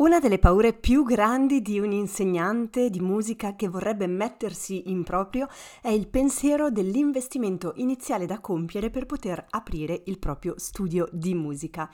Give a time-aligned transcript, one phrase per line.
[0.00, 5.46] Una delle paure più grandi di un insegnante di musica che vorrebbe mettersi in proprio
[5.82, 11.90] è il pensiero dell'investimento iniziale da compiere per poter aprire il proprio studio di musica.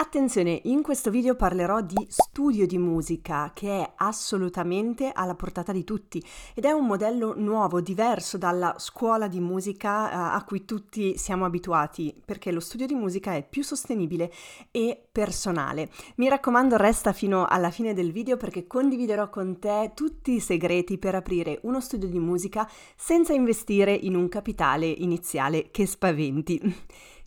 [0.00, 5.82] Attenzione, in questo video parlerò di studio di musica che è assolutamente alla portata di
[5.82, 6.24] tutti
[6.54, 11.44] ed è un modello nuovo, diverso dalla scuola di musica uh, a cui tutti siamo
[11.44, 14.32] abituati, perché lo studio di musica è più sostenibile
[14.70, 15.90] e personale.
[16.14, 20.98] Mi raccomando, resta fino alla fine del video perché condividerò con te tutti i segreti
[20.98, 26.76] per aprire uno studio di musica senza investire in un capitale iniziale che spaventi.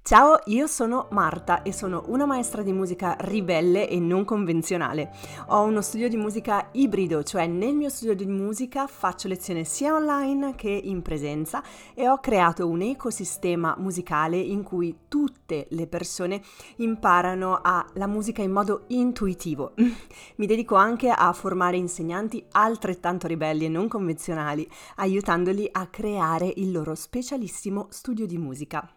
[0.03, 5.11] Ciao, io sono Marta e sono una maestra di musica ribelle e non convenzionale.
[5.49, 9.93] Ho uno studio di musica ibrido, cioè nel mio studio di musica faccio lezione sia
[9.93, 16.41] online che in presenza e ho creato un ecosistema musicale in cui tutte le persone
[16.77, 17.61] imparano
[17.93, 19.73] la musica in modo intuitivo.
[20.35, 26.71] Mi dedico anche a formare insegnanti altrettanto ribelli e non convenzionali, aiutandoli a creare il
[26.71, 28.95] loro specialissimo studio di musica.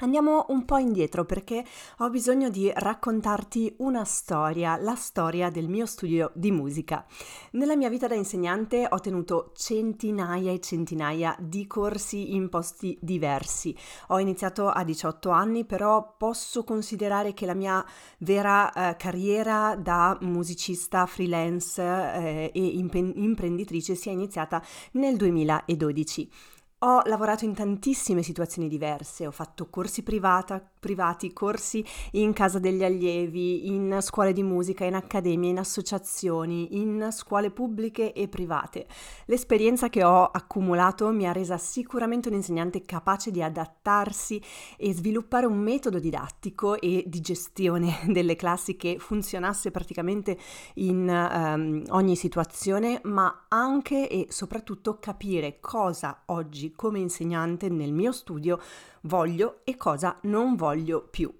[0.00, 1.64] Andiamo un po' indietro perché
[2.00, 7.06] ho bisogno di raccontarti una storia, la storia del mio studio di musica.
[7.52, 13.74] Nella mia vita da insegnante ho tenuto centinaia e centinaia di corsi in posti diversi.
[14.08, 17.82] Ho iniziato a 18 anni, però posso considerare che la mia
[18.18, 22.66] vera eh, carriera da musicista freelance eh, e
[23.14, 26.30] imprenditrice sia iniziata nel 2012.
[26.80, 31.82] Ho lavorato in tantissime situazioni diverse, ho fatto corsi privata, privati, corsi
[32.12, 38.12] in casa degli allievi, in scuole di musica, in accademie, in associazioni, in scuole pubbliche
[38.12, 38.86] e private.
[39.24, 44.38] L'esperienza che ho accumulato mi ha resa sicuramente un insegnante capace di adattarsi
[44.76, 50.36] e sviluppare un metodo didattico e di gestione delle classi che funzionasse praticamente
[50.74, 57.92] in um, ogni situazione, ma anche e soprattutto capire cosa oggi oggi come insegnante nel
[57.92, 58.60] mio studio
[59.02, 61.32] voglio e cosa non voglio più.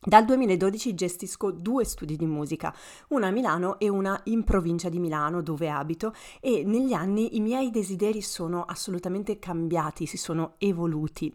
[0.00, 2.72] Dal 2012 gestisco due studi di musica,
[3.08, 7.40] una a Milano e una in provincia di Milano dove abito e negli anni i
[7.40, 11.34] miei desideri sono assolutamente cambiati, si sono evoluti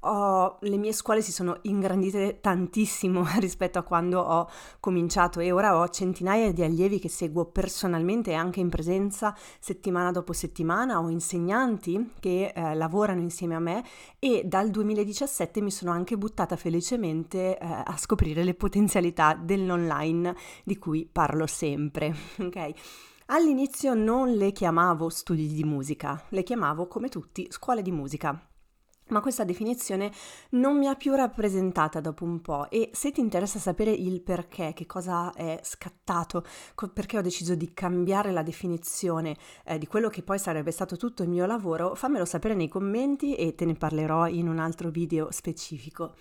[0.00, 5.78] ho, le mie scuole si sono ingrandite tantissimo rispetto a quando ho cominciato e ora
[5.78, 11.08] ho centinaia di allievi che seguo personalmente e anche in presenza settimana dopo settimana, ho
[11.08, 13.84] insegnanti che eh, lavorano insieme a me
[14.18, 20.34] e dal 2017 mi sono anche buttata felicemente eh, a scoprire le potenzialità dell'online
[20.64, 22.70] di cui parlo sempre, ok?
[23.26, 28.49] All'inizio non le chiamavo studi di musica, le chiamavo come tutti scuole di musica
[29.10, 30.10] ma questa definizione
[30.50, 34.72] non mi ha più rappresentata dopo un po' e se ti interessa sapere il perché,
[34.74, 36.44] che cosa è scattato,
[36.92, 41.22] perché ho deciso di cambiare la definizione eh, di quello che poi sarebbe stato tutto
[41.22, 45.30] il mio lavoro, fammelo sapere nei commenti e te ne parlerò in un altro video
[45.30, 46.14] specifico.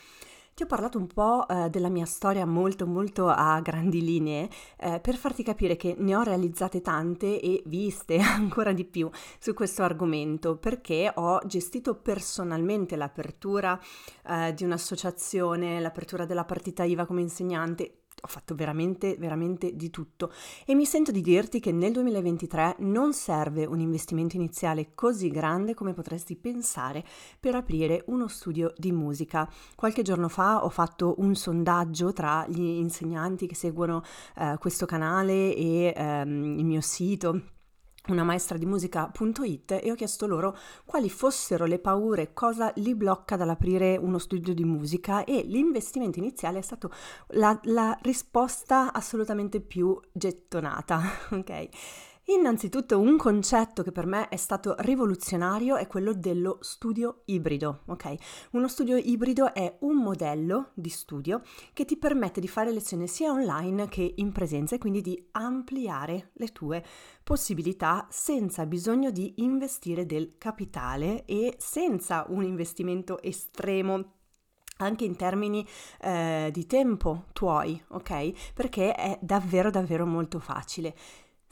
[0.59, 4.99] Ti ho parlato un po' eh, della mia storia molto molto a grandi linee eh,
[4.99, 9.09] per farti capire che ne ho realizzate tante e viste ancora di più
[9.39, 13.79] su questo argomento perché ho gestito personalmente l'apertura
[14.27, 20.31] eh, di un'associazione, l'apertura della partita IVA come insegnante, ho fatto veramente, veramente di tutto
[20.65, 25.73] e mi sento di dirti che nel 2023 non serve un investimento iniziale così grande
[25.73, 27.03] come potresti pensare
[27.39, 29.49] per aprire uno studio di musica.
[29.75, 34.03] Qualche giorno fa ho fatto un sondaggio tra gli insegnanti che seguono
[34.37, 37.57] eh, questo canale e ehm, il mio sito
[38.11, 43.35] una maestra di musica.it e ho chiesto loro quali fossero le paure, cosa li blocca
[43.35, 46.91] dall'aprire uno studio di musica e l'investimento iniziale è stato
[47.29, 51.69] la, la risposta assolutamente più gettonata, ok?
[52.29, 58.49] Innanzitutto un concetto che per me è stato rivoluzionario è quello dello studio ibrido, ok?
[58.51, 61.41] Uno studio ibrido è un modello di studio
[61.73, 66.29] che ti permette di fare lezioni sia online che in presenza e quindi di ampliare
[66.33, 66.85] le tue
[67.23, 74.17] possibilità senza bisogno di investire del capitale e senza un investimento estremo
[74.77, 75.67] anche in termini
[75.99, 78.53] eh, di tempo tuoi, ok?
[78.53, 80.95] Perché è davvero davvero molto facile.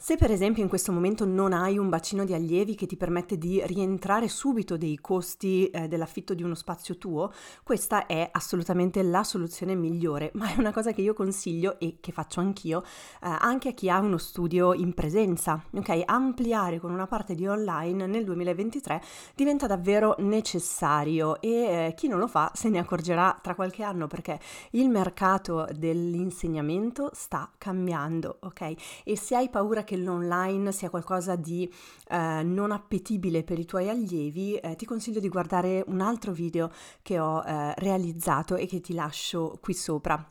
[0.00, 3.36] Se per esempio in questo momento non hai un bacino di allievi che ti permette
[3.36, 7.32] di rientrare subito dei costi eh, dell'affitto di uno spazio tuo,
[7.64, 12.12] questa è assolutamente la soluzione migliore, ma è una cosa che io consiglio e che
[12.12, 12.86] faccio anch'io eh,
[13.22, 15.60] anche a chi ha uno studio in presenza.
[15.72, 19.02] Ok, ampliare con una parte di online nel 2023
[19.34, 24.06] diventa davvero necessario e eh, chi non lo fa se ne accorgerà tra qualche anno
[24.06, 24.38] perché
[24.70, 29.02] il mercato dell'insegnamento sta cambiando, ok?
[29.02, 31.66] E se hai paura che l'online sia qualcosa di
[32.10, 36.70] eh, non appetibile per i tuoi allievi, eh, ti consiglio di guardare un altro video
[37.00, 40.22] che ho eh, realizzato e che ti lascio qui sopra.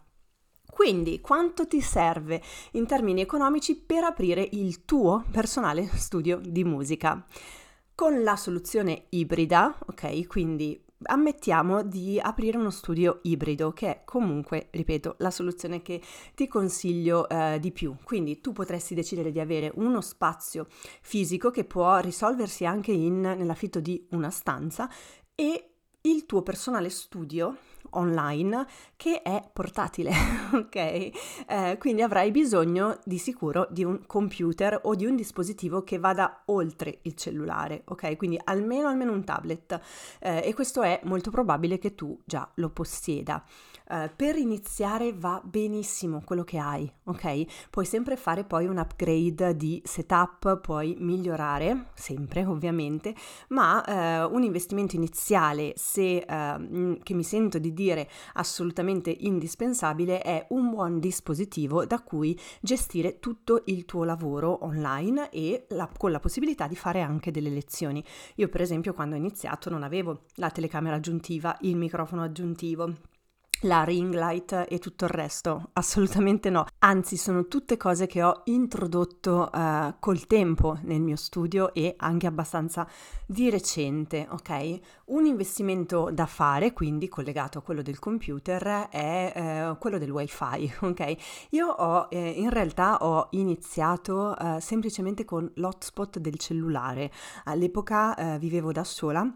[0.69, 2.39] Quindi, quanto ti serve
[2.73, 7.25] in termini economici per aprire il tuo personale studio di musica?
[7.95, 14.67] Con la soluzione ibrida, ok, quindi ammettiamo di aprire uno studio ibrido, che è comunque,
[14.71, 16.01] ripeto, la soluzione che
[16.35, 17.95] ti consiglio eh, di più.
[18.03, 20.67] Quindi tu potresti decidere di avere uno spazio
[21.01, 24.89] fisico che può risolversi anche in, nell'affitto di una stanza
[25.35, 25.76] e
[26.07, 27.55] il tuo personale studio
[27.91, 28.65] online
[28.95, 30.11] che è portatile,
[30.53, 30.75] ok?
[30.75, 36.43] Eh, quindi avrai bisogno di sicuro di un computer o di un dispositivo che vada
[36.45, 38.17] oltre il cellulare, ok?
[38.17, 39.79] Quindi almeno almeno un tablet
[40.19, 43.43] eh, e questo è molto probabile che tu già lo possieda.
[43.89, 47.69] Eh, per iniziare va benissimo quello che hai, ok?
[47.69, 53.15] Puoi sempre fare poi un upgrade di setup, puoi migliorare, sempre ovviamente,
[53.49, 60.45] ma eh, un investimento iniziale, se, eh, che mi sento di dire assolutamente indispensabile, è
[60.49, 66.19] un buon dispositivo da cui gestire tutto il tuo lavoro online e la, con la
[66.19, 68.03] possibilità di fare anche delle lezioni.
[68.35, 72.93] Io per esempio quando ho iniziato non avevo la telecamera aggiuntiva, il microfono aggiuntivo
[73.61, 75.69] la ring light e tutto il resto?
[75.73, 76.65] Assolutamente no.
[76.79, 82.27] Anzi, sono tutte cose che ho introdotto uh, col tempo nel mio studio e anche
[82.27, 82.87] abbastanza
[83.25, 84.79] di recente, ok?
[85.05, 90.73] Un investimento da fare, quindi collegato a quello del computer, è uh, quello del wifi,
[90.81, 91.15] ok?
[91.51, 97.11] Io ho, eh, in realtà ho iniziato uh, semplicemente con l'hotspot del cellulare.
[97.45, 99.31] All'epoca vivevo da sola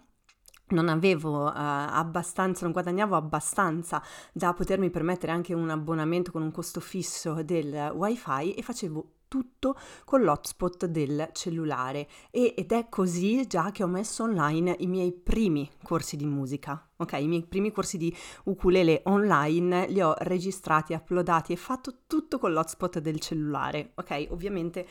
[0.71, 4.01] non avevo uh, abbastanza, non guadagnavo abbastanza
[4.33, 9.77] da potermi permettere anche un abbonamento con un costo fisso del wifi e facevo tutto
[10.03, 15.13] con l'hotspot del cellulare e, ed è così già che ho messo online i miei
[15.13, 16.89] primi corsi di musica.
[16.97, 18.13] Ok, i miei primi corsi di
[18.43, 23.93] ukulele online li ho registrati, uploadati e fatto tutto con l'hotspot del cellulare.
[23.95, 24.85] Ok, ovviamente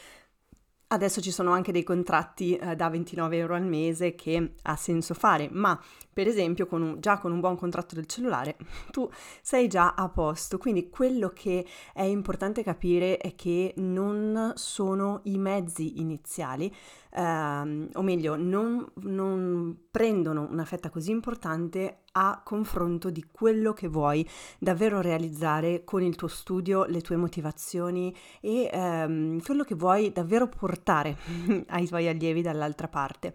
[0.93, 5.15] Adesso ci sono anche dei contratti eh, da 29 euro al mese che ha senso
[5.15, 5.81] fare, ma
[6.13, 8.57] per esempio con un, già con un buon contratto del cellulare
[8.91, 9.09] tu
[9.41, 10.59] sei già a posto.
[10.59, 16.75] Quindi quello che è importante capire è che non sono i mezzi iniziali,
[17.13, 23.89] ehm, o meglio, non, non prendono una fetta così importante a confronto di quello che
[23.89, 24.29] vuoi
[24.59, 30.49] davvero realizzare con il tuo studio, le tue motivazioni e ehm, quello che vuoi davvero
[30.49, 31.17] portare
[31.69, 33.35] ai tuoi allievi dall'altra parte.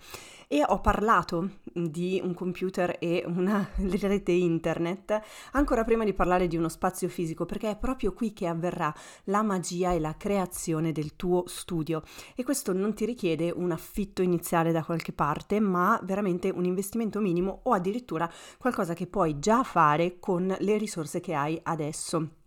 [0.56, 5.22] E ho parlato di un computer e una rete internet
[5.52, 8.94] ancora prima di parlare di uno spazio fisico, perché è proprio qui che avverrà
[9.26, 12.04] la magia e la creazione del tuo studio.
[12.38, 17.20] E questo non ti richiede un affitto iniziale da qualche parte, ma veramente un investimento
[17.20, 22.44] minimo o addirittura qualcosa che puoi già fare con le risorse che hai adesso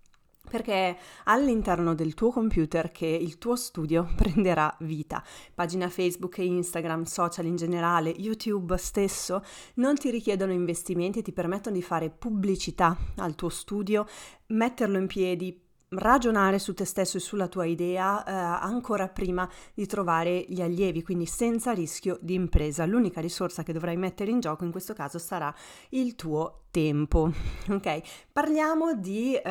[0.48, 5.22] perché è all'interno del tuo computer che il tuo studio prenderà vita.
[5.54, 9.44] Pagina Facebook e Instagram, social in generale, YouTube stesso
[9.74, 14.06] non ti richiedono investimenti, ti permettono di fare pubblicità al tuo studio,
[14.46, 19.86] metterlo in piedi, ragionare su te stesso e sulla tua idea eh, ancora prima di
[19.86, 22.84] trovare gli allievi, quindi senza rischio di impresa.
[22.84, 25.54] L'unica risorsa che dovrai mettere in gioco in questo caso sarà
[25.90, 27.30] il tuo tempo.
[27.78, 28.00] Ok,
[28.32, 29.48] parliamo di uh,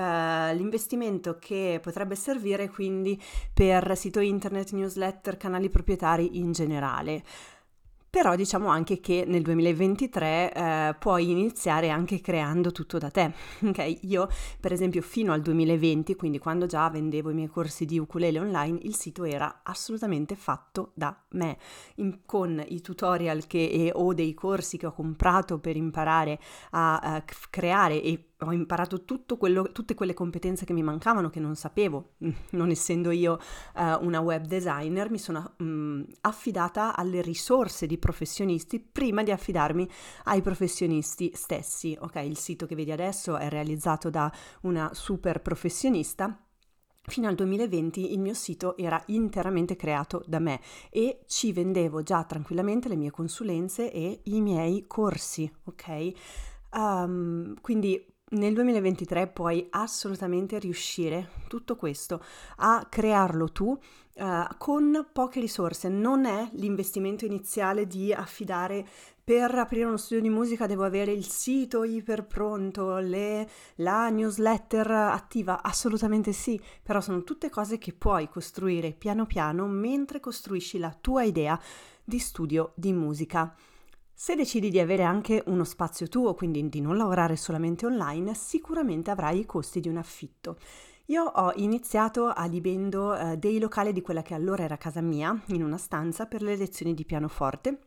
[0.54, 3.22] l'investimento che potrebbe servire quindi
[3.54, 7.24] per sito internet, newsletter, canali proprietari in generale
[8.10, 13.32] però diciamo anche che nel 2023 eh, puoi iniziare anche creando tutto da te.
[13.68, 18.00] Ok, io per esempio fino al 2020, quindi quando già vendevo i miei corsi di
[18.00, 21.58] ukulele online, il sito era assolutamente fatto da me,
[21.96, 26.40] in, con i tutorial che, e, o dei corsi che ho comprato per imparare
[26.72, 29.04] a, a creare e ho imparato
[29.38, 32.14] quello, tutte quelle competenze che mi mancavano, che non sapevo,
[32.52, 33.40] non essendo io
[33.76, 39.90] uh, una web designer, mi sono um, affidata alle risorse di professionisti prima di affidarmi
[40.26, 41.98] ai professionisti stessi.
[42.00, 46.40] Ok, il sito che vedi adesso è realizzato da una super professionista
[47.10, 52.26] Fino al 2020 il mio sito era interamente creato da me e ci vendevo già
[52.26, 56.12] tranquillamente le mie consulenze e i miei corsi, ok?
[56.74, 62.22] Um, quindi nel 2023 puoi assolutamente riuscire tutto questo
[62.58, 65.88] a crearlo tu uh, con poche risorse.
[65.88, 68.86] Non è l'investimento iniziale di affidare
[69.24, 74.90] per aprire uno studio di musica devo avere il sito iper pronto, le, la newsletter
[74.90, 80.96] attiva, assolutamente sì, però sono tutte cose che puoi costruire piano piano mentre costruisci la
[81.00, 81.60] tua idea
[82.06, 83.54] di studio di musica.
[84.20, 89.12] Se decidi di avere anche uno spazio tuo, quindi di non lavorare solamente online, sicuramente
[89.12, 90.58] avrai i costi di un affitto.
[91.06, 95.64] Io ho iniziato adibendo eh, dei locali di quella che allora era casa mia, in
[95.64, 97.80] una stanza, per le lezioni di pianoforte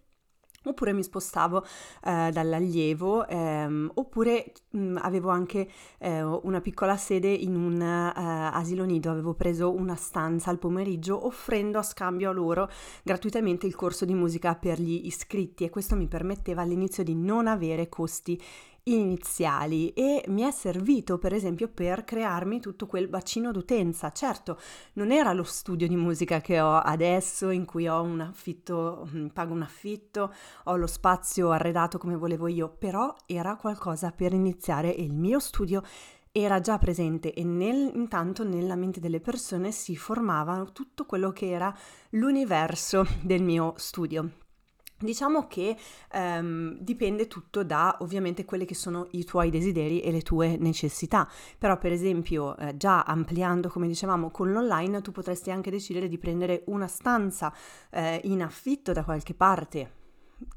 [0.62, 1.64] Oppure mi spostavo
[2.04, 8.84] eh, dall'allievo, ehm, oppure mh, avevo anche eh, una piccola sede in un eh, asilo
[8.84, 12.68] nido, avevo preso una stanza al pomeriggio offrendo a scambio a loro
[13.02, 17.46] gratuitamente il corso di musica per gli iscritti e questo mi permetteva all'inizio di non
[17.46, 18.38] avere costi
[18.84, 24.10] iniziali e mi è servito per esempio per crearmi tutto quel bacino d'utenza.
[24.12, 24.58] Certo,
[24.94, 29.26] non era lo studio di musica che ho adesso in cui ho un affitto, mm,
[29.28, 30.32] pago un affitto,
[30.64, 35.38] ho lo spazio arredato come volevo io, però era qualcosa per iniziare e il mio
[35.38, 35.82] studio
[36.32, 41.50] era già presente e nel, intanto nella mente delle persone si formava tutto quello che
[41.50, 41.74] era
[42.10, 44.30] l'universo del mio studio.
[45.02, 45.74] Diciamo che
[46.12, 51.26] ehm, dipende tutto da ovviamente quelli che sono i tuoi desideri e le tue necessità,
[51.56, 56.18] però per esempio eh, già ampliando come dicevamo con l'online tu potresti anche decidere di
[56.18, 57.50] prendere una stanza
[57.88, 59.92] eh, in affitto da qualche parte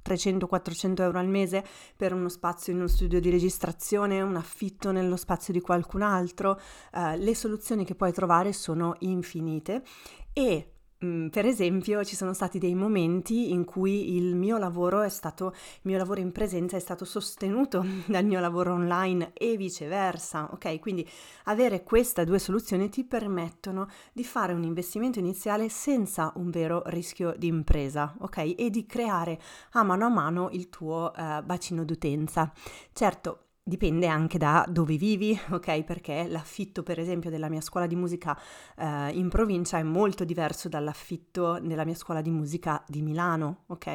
[0.04, 1.64] 300-400 euro al mese
[1.96, 6.60] per uno spazio in uno studio di registrazione, un affitto nello spazio di qualcun altro,
[6.94, 9.84] eh, le soluzioni che puoi trovare sono infinite
[10.34, 10.73] e
[11.04, 15.48] Mm, per esempio, ci sono stati dei momenti in cui il mio lavoro è stato,
[15.48, 20.80] il mio lavoro in presenza è stato sostenuto dal mio lavoro online e viceversa, ok?
[20.80, 21.08] Quindi
[21.46, 27.34] avere queste due soluzioni ti permettono di fare un investimento iniziale senza un vero rischio
[27.38, 28.54] di impresa, ok?
[28.58, 29.40] E di creare
[29.72, 32.52] a mano a mano il tuo uh, bacino d'utenza.
[32.94, 35.84] Certo, Dipende anche da dove vivi, ok?
[35.86, 38.38] Perché l'affitto, per esempio, della mia scuola di musica
[38.76, 43.88] eh, in provincia è molto diverso dall'affitto nella mia scuola di musica di Milano, ok?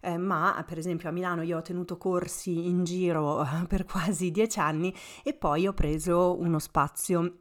[0.00, 4.30] Eh, ma, per esempio, a Milano io ho tenuto corsi in giro eh, per quasi
[4.30, 4.94] dieci anni
[5.24, 7.40] e poi ho preso uno spazio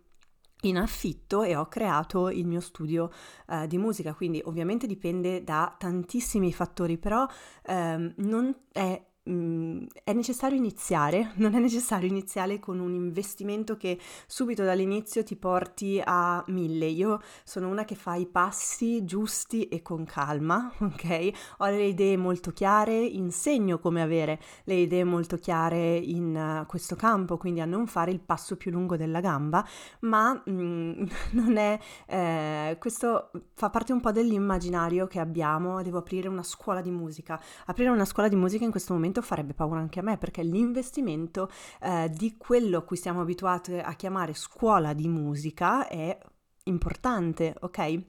[0.61, 3.11] in affitto e ho creato il mio studio
[3.49, 7.27] uh, di musica, quindi ovviamente dipende da tantissimi fattori, però
[7.67, 13.99] um, non è Mm, è necessario iniziare, non è necessario iniziare con un investimento che
[14.25, 16.85] subito dall'inizio ti porti a mille.
[16.85, 21.31] Io sono una che fa i passi giusti e con calma, ok?
[21.57, 26.95] Ho le idee molto chiare, insegno come avere le idee molto chiare in uh, questo
[26.95, 29.65] campo, quindi a non fare il passo più lungo della gamba,
[30.01, 36.27] ma mm, non è eh, questo fa parte un po' dell'immaginario che abbiamo, devo aprire
[36.27, 37.39] una scuola di musica.
[37.65, 41.49] Aprire una scuola di musica in questo momento farebbe paura anche a me perché l'investimento
[41.81, 46.17] eh, di quello a cui siamo abituati a chiamare scuola di musica è
[46.63, 48.01] importante, ok?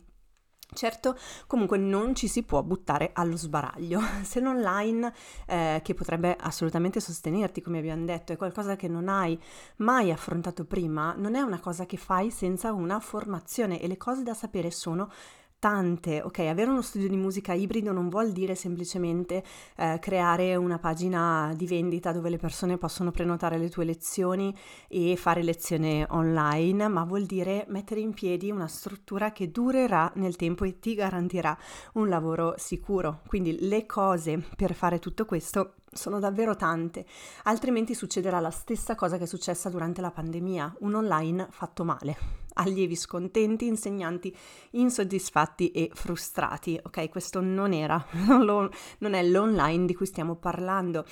[0.70, 4.00] Certo, comunque non ci si può buttare allo sbaraglio.
[4.22, 5.12] Se l'online,
[5.46, 9.40] eh, che potrebbe assolutamente sostenerti, come abbiamo detto, è qualcosa che non hai
[9.76, 14.22] mai affrontato prima, non è una cosa che fai senza una formazione e le cose
[14.22, 15.10] da sapere sono
[15.58, 16.38] tante, ok?
[16.40, 19.42] Avere uno studio di musica ibrido non vuol dire semplicemente
[19.76, 25.16] eh, creare una pagina di vendita dove le persone possono prenotare le tue lezioni e
[25.16, 30.64] fare lezione online, ma vuol dire mettere in piedi una struttura che durerà nel tempo
[30.64, 31.56] e ti garantirà
[31.94, 33.20] un lavoro sicuro.
[33.26, 37.06] Quindi le cose per fare tutto questo sono davvero tante,
[37.44, 42.46] altrimenti succederà la stessa cosa che è successa durante la pandemia, un online fatto male
[42.58, 44.34] allievi scontenti, insegnanti
[44.70, 46.78] insoddisfatti e frustrati.
[46.82, 51.04] Ok, questo non era, non è l'online di cui stiamo parlando.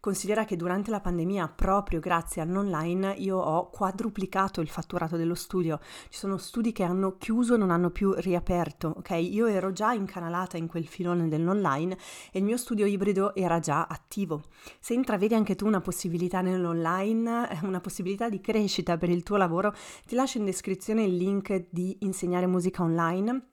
[0.00, 5.78] Considera che durante la pandemia, proprio grazie all'online, io ho quadruplicato il fatturato dello studio.
[6.08, 9.10] Ci sono studi che hanno chiuso e non hanno più riaperto, ok?
[9.10, 11.98] Io ero già incanalata in quel filone dell'online
[12.32, 14.44] e il mio studio ibrido era già attivo.
[14.80, 19.74] Se intravedi anche tu una possibilità nell'online, una possibilità di crescita per il tuo lavoro,
[20.06, 23.49] ti lascio in descrizione il link di insegnare musica online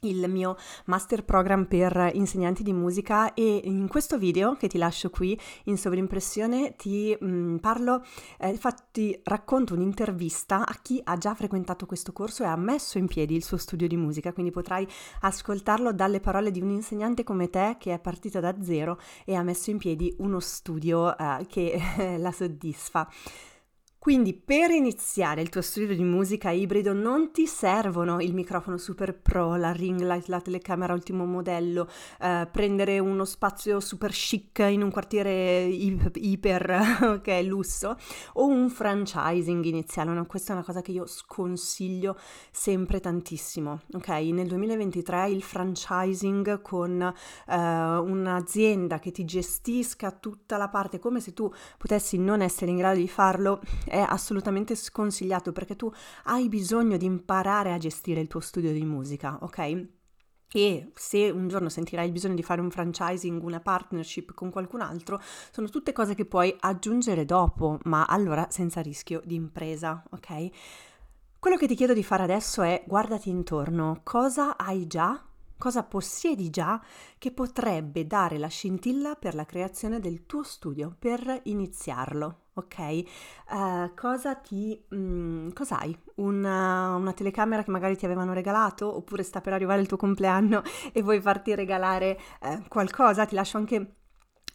[0.00, 5.08] il mio master program per insegnanti di musica e in questo video che ti lascio
[5.10, 8.04] qui in sovrimpressione ti mh, mm, parlo,
[8.38, 13.06] eh, infatti racconto un'intervista a chi ha già frequentato questo corso e ha messo in
[13.06, 14.86] piedi il suo studio di musica, quindi potrai
[15.20, 19.42] ascoltarlo dalle parole di un insegnante come te che è partito da zero e ha
[19.42, 21.80] messo in piedi uno studio eh, che
[22.18, 23.08] la soddisfa.
[24.06, 29.18] Quindi per iniziare il tuo studio di musica ibrido non ti servono il microfono super
[29.18, 31.88] pro, la ring light, la telecamera ultimo modello,
[32.20, 37.96] eh, prendere uno spazio super chic in un quartiere iper che è lusso
[38.34, 40.12] o un franchising iniziale.
[40.12, 42.16] No, questa è una cosa che io sconsiglio
[42.52, 43.80] sempre tantissimo.
[43.94, 51.18] Ok, nel 2023 il franchising con eh, un'azienda che ti gestisca tutta la parte come
[51.18, 53.60] se tu potessi non essere in grado di farlo
[53.96, 55.90] è assolutamente sconsigliato perché tu
[56.24, 59.88] hai bisogno di imparare a gestire il tuo studio di musica, ok?
[60.52, 64.80] E se un giorno sentirai il bisogno di fare un franchising, una partnership con qualcun
[64.80, 70.48] altro, sono tutte cose che puoi aggiungere dopo, ma allora senza rischio di impresa, ok?
[71.38, 75.25] Quello che ti chiedo di fare adesso è guardati intorno, cosa hai già
[75.58, 76.80] cosa possiedi già
[77.18, 83.02] che potrebbe dare la scintilla per la creazione del tuo studio, per iniziarlo, ok?
[83.50, 84.80] Uh, cosa ti...
[84.94, 85.96] Mm, cos'hai?
[86.16, 90.62] Una, una, telecamera che magari ti avevano regalato oppure sta per arrivare il tuo compleanno
[90.92, 93.26] e vuoi farti regalare uh, qualcosa?
[93.26, 93.94] Ti lascio anche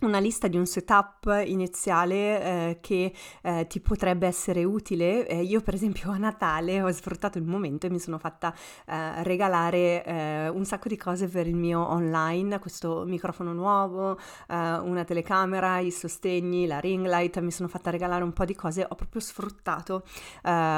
[0.02, 5.28] una lista di un setup iniziale eh, che eh, ti potrebbe essere utile.
[5.28, 8.54] Eh, io per esempio a Natale ho sfruttato il momento e mi sono fatta
[8.88, 14.56] eh, regalare eh, un sacco di cose per il mio online, questo microfono nuovo, eh,
[14.56, 18.86] una telecamera, i sostegni, la ring light, mi sono fatta regalare un po' di cose,
[18.88, 20.04] ho proprio sfruttato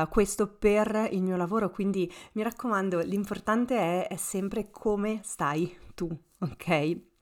[0.10, 6.10] questo per il mio lavoro, quindi mi raccomando, l'importante è, è sempre come stai tu,
[6.40, 7.13] ok?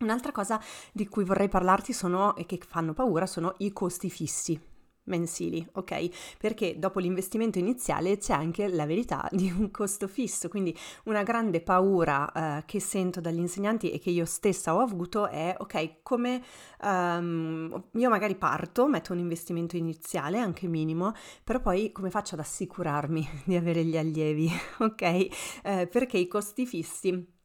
[0.00, 0.58] Un'altra cosa
[0.92, 4.58] di cui vorrei parlarti sono, e che fanno paura sono i costi fissi
[5.04, 6.36] mensili, ok?
[6.38, 11.60] Perché dopo l'investimento iniziale c'è anche la verità di un costo fisso, quindi una grande
[11.60, 16.42] paura uh, che sento dagli insegnanti e che io stessa ho avuto è, ok, come
[16.82, 21.12] um, io magari parto, metto un investimento iniziale, anche minimo,
[21.44, 25.26] però poi come faccio ad assicurarmi di avere gli allievi, ok?
[25.64, 27.38] Uh, perché i costi fissi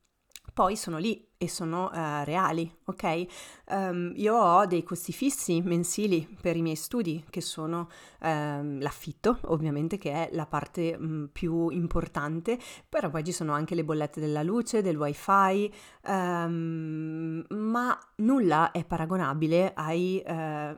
[0.54, 3.25] poi sono lì e sono uh, reali, ok?
[3.68, 7.88] Um, io ho dei costi fissi mensili per i miei studi, che sono
[8.22, 13.75] um, l'affitto, ovviamente, che è la parte um, più importante, però poi ci sono anche
[13.75, 15.72] le bollette della luce, del wifi,
[16.04, 20.22] ma nulla è paragonabile ai...
[20.26, 20.76] Uh,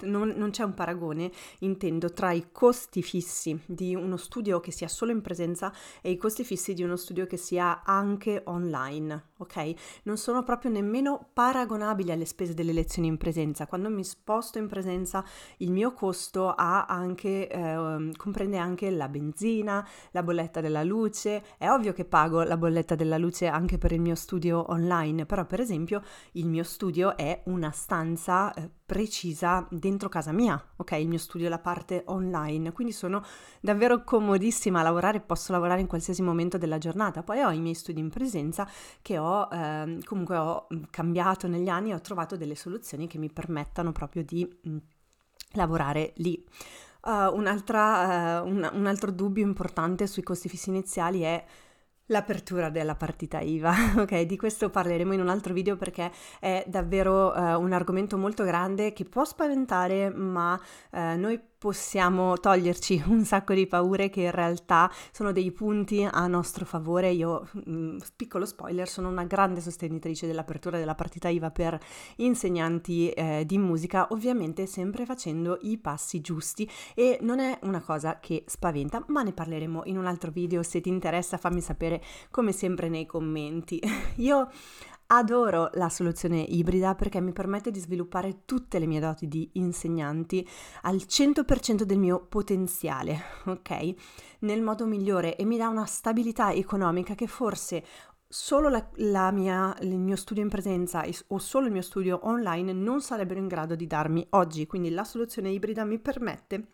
[0.06, 4.88] non, non c'è un paragone, intendo, tra i costi fissi di uno studio che sia
[4.88, 9.74] solo in presenza e i costi fissi di uno studio che sia anche online, ok?
[10.10, 13.68] Non sono proprio nemmeno paragonabili alle spese delle lezioni in presenza.
[13.68, 15.24] Quando mi sposto in presenza
[15.58, 21.44] il mio costo anche, eh, comprende anche la benzina, la bolletta della luce.
[21.56, 25.46] È ovvio che pago la bolletta della luce anche per il mio studio online, però
[25.46, 30.90] per esempio il mio studio è una stanza eh, precisa dentro casa mia, ok?
[30.98, 33.24] Il mio studio è la parte online, quindi sono
[33.60, 37.22] davvero comodissima a lavorare, posso lavorare in qualsiasi momento della giornata.
[37.22, 38.68] Poi ho i miei studi in presenza
[39.00, 43.30] che ho eh, comunque ho cambiato negli anni e ho trovato delle soluzioni che mi
[43.30, 44.76] permettano proprio di mh, mm,
[45.52, 46.44] lavorare lì.
[47.02, 51.44] Uh, uh, un, un altro dubbio importante sui costi fissi iniziali è
[52.10, 54.22] L'apertura della partita IVA, ok?
[54.22, 58.92] Di questo parleremo in un altro video perché è davvero uh, un argomento molto grande
[58.92, 64.90] che può spaventare, ma uh, noi possiamo toglierci un sacco di paure che in realtà
[65.12, 67.10] sono dei punti a nostro favore.
[67.10, 71.78] Io, mm, piccolo spoiler, sono una grande sostenitrice dell'apertura della partita IVA per
[72.16, 78.20] insegnanti eh, di musica, ovviamente sempre facendo i passi giusti e non è una cosa
[78.20, 80.62] che spaventa, ma ne parleremo in un altro video.
[80.62, 83.78] Se ti interessa fammi sapere come sempre nei commenti.
[84.16, 84.48] Io
[85.12, 90.46] Adoro la soluzione ibrida perché mi permette di sviluppare tutte le mie doti di insegnanti
[90.82, 93.94] al 100% del mio potenziale, ok?
[94.40, 97.84] Nel modo migliore e mi dà una stabilità economica che forse
[98.28, 102.72] solo la, la mia, il mio studio in presenza o solo il mio studio online
[102.72, 104.68] non sarebbero in grado di darmi oggi.
[104.68, 106.68] Quindi la soluzione ibrida mi permette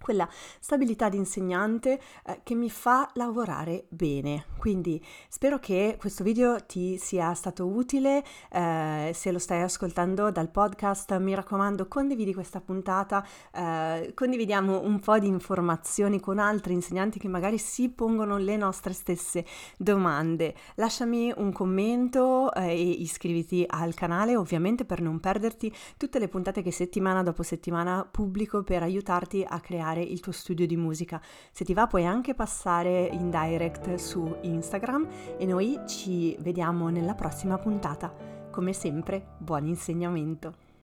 [0.00, 4.46] quella stabilità di insegnante eh, che mi fa lavorare bene.
[4.58, 10.50] Quindi spero che questo video ti sia stato utile, eh, se lo stai ascoltando dal
[10.50, 17.18] podcast mi raccomando condividi questa puntata, eh, condividiamo un po' di informazioni con altri insegnanti
[17.18, 19.44] che magari si pongono le nostre stesse
[19.76, 20.54] domande.
[20.76, 26.62] Lasciami un commento eh, e iscriviti al canale ovviamente per non perderti tutte le puntate
[26.62, 31.20] che settimana dopo settimana pubblico per aiutarti a creare creare il tuo studio di musica.
[31.50, 37.14] Se ti va puoi anche passare in direct su Instagram e noi ci vediamo nella
[37.14, 38.12] prossima puntata.
[38.50, 40.69] Come sempre, buon insegnamento!